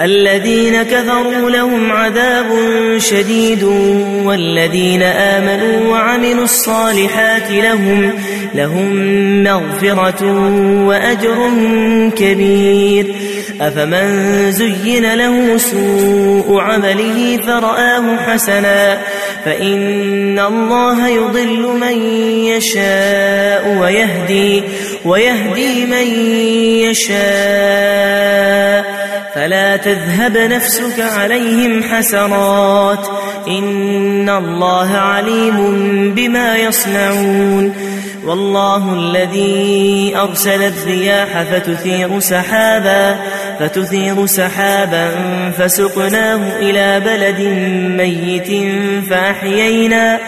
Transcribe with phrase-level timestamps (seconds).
[0.00, 2.46] الذين كفروا لهم عذاب
[2.98, 3.62] شديد
[4.24, 8.12] والذين آمنوا وعملوا الصالحات لهم
[8.54, 8.94] لهم
[9.42, 10.24] مغفرة
[10.86, 11.50] وأجر
[12.16, 13.14] كبير.
[13.60, 18.98] أفمن زين له سوء عمله فرآه حسنا.
[19.44, 22.02] فإن الله يضل من
[22.44, 24.62] يشاء ويهدي
[25.04, 26.06] ويهدي من
[26.90, 28.93] يشاء.
[29.34, 33.06] فلا تذهب نفسك عليهم حسرات
[33.48, 35.58] إن الله عليم
[36.14, 37.72] بما يصنعون
[38.26, 43.16] والله الذي أرسل الرياح فتثير سحابا
[43.58, 45.10] فتثير سحابا
[45.58, 47.40] فسقناه إلى بلد
[48.02, 48.72] ميت
[49.10, 50.18] فأحيينا,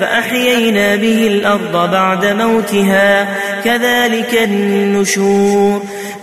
[0.00, 3.28] فأحيينا به الأرض بعد موتها
[3.64, 5.82] كذلك النشور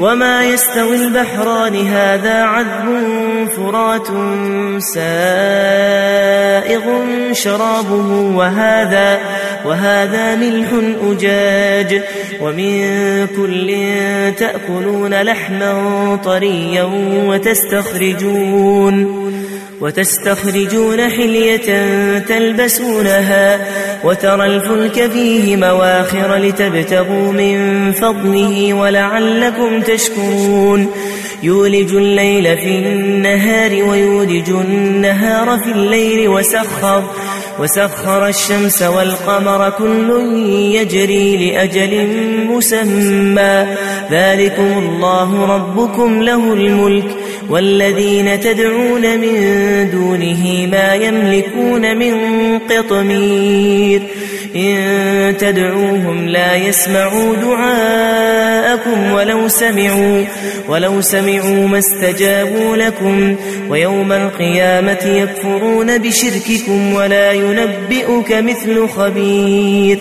[0.00, 2.88] وما يستوي البحران هذا عذب
[3.56, 4.06] فرات
[4.78, 5.12] سائغ
[7.32, 8.36] شرابه.
[8.36, 9.18] وهذا
[9.64, 10.68] وهذا ملح
[11.10, 12.02] أجاج.
[12.40, 12.82] ومن
[13.26, 13.68] كل
[14.38, 15.72] تأكلون لحما
[16.24, 16.88] طريا
[17.26, 19.22] وتستخرجون.
[19.82, 21.68] وتستخرجون حلية
[22.18, 23.60] تلبسونها
[24.04, 30.90] وترى الفلك فيه مواخر لتبتغوا من فضله ولعلكم تشكرون.
[31.42, 37.04] يولج الليل في النهار ويولج النهار في الليل وسخر
[37.58, 40.10] وسخر الشمس والقمر كل
[40.74, 42.08] يجري لأجل
[42.46, 43.66] مسمى.
[44.10, 47.16] ذلكم الله ربكم له الملك.
[47.50, 52.14] والذين تدعون من دونه ما يملكون من
[52.58, 54.02] قطمير.
[54.56, 60.24] إن تدعوهم لا يسمعوا دعاءكم ولو سمعوا
[60.68, 63.36] ولو سمعوا ما استجابوا لكم.
[63.68, 69.98] ويوم القيامة يكفرون بشرككم ولا ينبئك مثل خبير.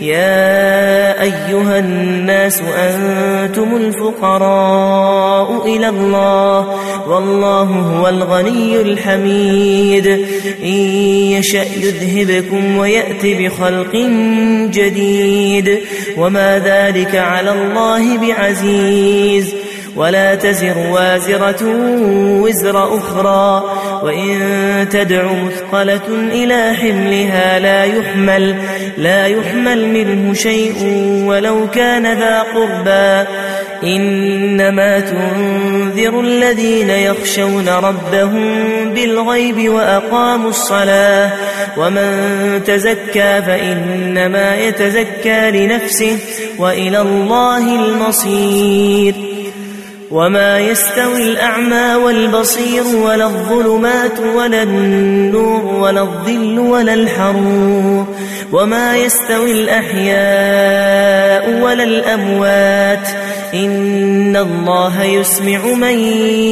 [0.00, 6.77] يا أيها الناس أنتم الفقراء إلى الله.
[7.06, 10.06] والله هو الغني الحميد.
[10.62, 10.78] إن
[11.38, 13.96] يشأ يذهبكم ويأت بخلق
[14.70, 15.78] جديد.
[16.16, 19.54] وما ذلك على الله بعزيز.
[19.96, 21.64] ولا تزر وازرة
[22.42, 23.62] وزر أخرى.
[24.02, 24.38] وإن
[24.90, 28.56] تدع مثقلة إلى حملها لا يحمل
[28.96, 30.74] لا يحمل منه شيء
[31.26, 33.30] ولو كان ذا قربى.
[33.84, 38.44] إنما تنذر الذين يخشون ربهم
[38.94, 41.30] بالغيب وأقاموا الصلاة
[41.76, 42.12] ومن
[42.66, 46.18] تزكى فإنما يتزكى لنفسه
[46.58, 49.14] وإلى الله المصير
[50.10, 58.06] وما يستوي الأعمى والبصير ولا الظلمات ولا النور ولا الظل ولا الحرور
[58.52, 63.08] وما يستوي الأحياء ولا الأموات
[63.54, 65.98] إن الله يسمع من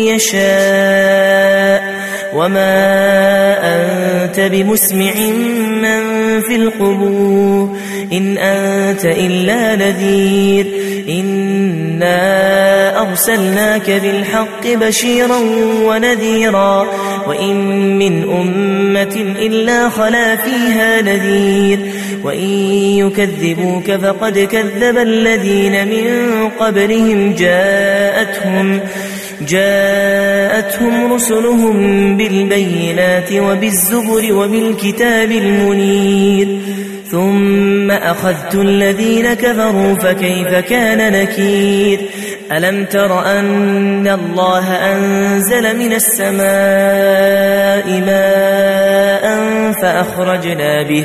[0.06, 1.96] يشاء.
[2.34, 2.76] وما
[3.62, 5.12] أنت بمسمع
[5.82, 7.76] من في القبور.
[8.12, 10.66] إن أنت إلا نذير.
[11.08, 12.16] إنا
[13.10, 15.38] أرسلناك بالحق بشيرا
[15.84, 16.86] ونذيرا.
[17.28, 17.56] وإن
[17.98, 21.78] من أمة إلا خلا فيها نذير.
[22.24, 22.48] وإن
[22.98, 27.34] يكذبوك فقد كذب الذين من قبلهم.
[27.34, 28.80] جاءتهم
[29.40, 36.58] جاءتهم رسلهم بالبينات وبالزبر وبالكتاب المنير.
[37.10, 42.00] ثم أخذت الذين كفروا فكيف كان نكير؟
[42.52, 46.46] ألم تر أن الله أنزل من السماء
[48.06, 49.26] ماء
[49.82, 51.04] فأخرجنا به.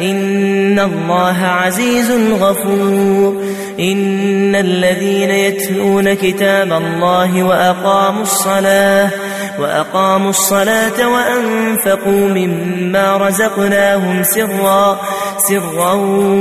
[0.00, 2.10] إن الله عزيز
[2.40, 3.42] غفور.
[3.80, 9.10] إن الذين يتلون كتاب الله وأقاموا الصلاة
[9.58, 15.00] وأقاموا الصلاة وأنفقوا مما رزقناهم سرا
[15.38, 15.92] سرا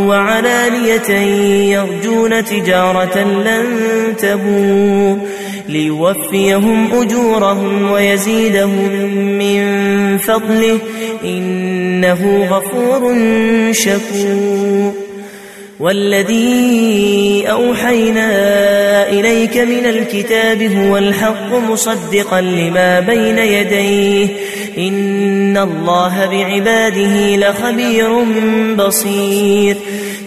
[0.07, 1.09] وعلانية
[1.73, 3.65] يرجون تجارة لن
[4.17, 5.42] تبور.
[5.73, 9.63] ليوفيهم أجورهم ويزيدهم من
[10.17, 10.79] فضله
[11.23, 13.15] إنه غفور
[13.71, 14.93] شكور.
[15.79, 18.29] والذي أوحينا
[19.09, 24.27] إليك من الكتاب هو الحق مصدقا لما بين يديه.
[24.77, 28.23] إن الله بعباده لخبير
[28.75, 29.75] بصير.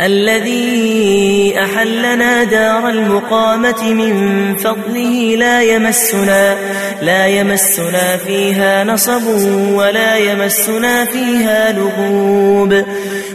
[0.00, 4.14] الذي أحلنا دار المقامة من
[4.56, 6.56] فضله لا يمسنا
[7.02, 9.26] لا يمسنا فيها نصب
[9.74, 12.84] ولا يمسنا فيها لغوب.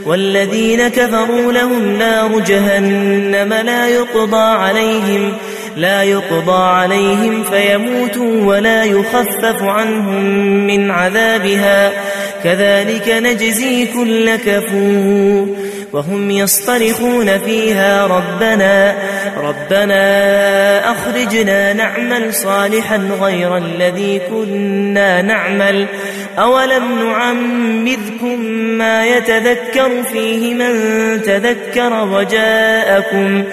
[0.06, 5.34] والذين كفروا لهم نار جهنم لا يقضى عليهم
[5.78, 10.24] لا يقضى عليهم فيموتوا ولا يخفف عنهم
[10.68, 11.92] من عذابها.
[12.44, 15.48] كذلك نجزي كل كفور.
[15.94, 18.96] وهم يصطرخون فيها ربنا
[19.38, 25.86] ربنا أخرجنا نعمل صالحا غير الذي كنا نعمل.
[26.38, 28.40] أولم نعمذكم
[28.78, 30.74] ما يتذكر فيه من
[31.22, 33.44] تذكر وجاءكم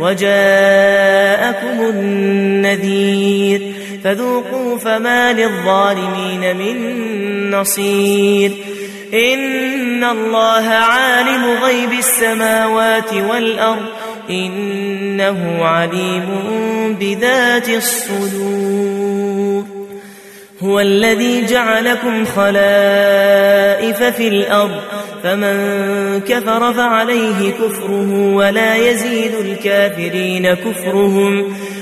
[0.00, 3.62] وجاءكم النذير.
[4.04, 8.69] فذوقوا فما للظالمين من نصير.
[9.14, 13.86] إن الله عالم غيب السماوات والأرض
[14.30, 16.26] إنه عليم
[17.00, 19.64] بذات الصدور
[20.62, 24.80] هو الذي جعلكم خلائف في الأرض
[25.22, 31.56] فمن كفر فعليه كفره ولا يزيد الكافرين كفرهم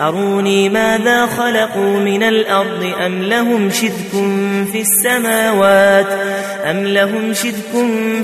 [0.00, 4.10] أروني ماذا خلقوا من الأرض أم لهم شرك
[4.72, 6.06] في السماوات
[6.70, 7.72] أم لهم شرك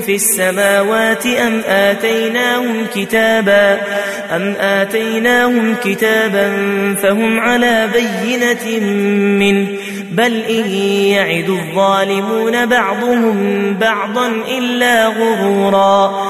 [0.05, 3.73] في السماوات أم آتيناهم كتابا
[4.35, 6.49] أم آتيناهم كتابا
[7.01, 8.79] فهم على بينة
[9.39, 9.67] منه
[10.11, 10.69] بل إن
[11.05, 16.29] يعد الظالمون بعضهم بعضا إلا غرورا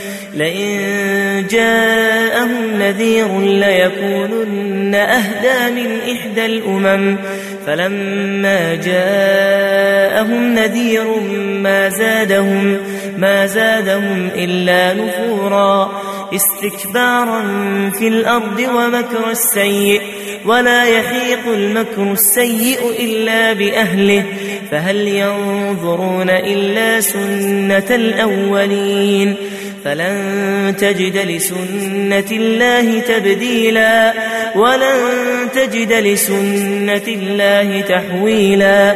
[0.35, 7.17] لئن جاءهم نذير ليكونن أهدى من إحدى الأمم.
[7.67, 11.03] فلما جاءهم نذير
[11.61, 12.77] ما زادهم
[13.17, 16.01] ما زادهم إلا نفورا.
[16.35, 17.41] استكبارا
[17.99, 20.01] في الأرض ومكر السيء
[20.45, 24.23] ولا يحيق المكر السيء إلا بأهله.
[24.71, 29.35] فهل ينظرون إلا سنة الأولين؟
[29.85, 34.13] فلن تجد لسنة الله تبديلا
[34.55, 34.99] ولن
[35.53, 38.95] تجد لسنة الله تحويلا.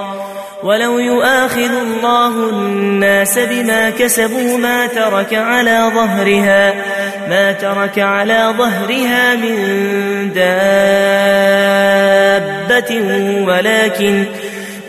[0.63, 6.73] ولو يؤاخذ الله الناس بما كسبوا ما ترك على ظهرها
[7.29, 9.57] ما ترك على ظهرها من
[10.35, 10.51] دابة
[13.47, 14.25] ولكن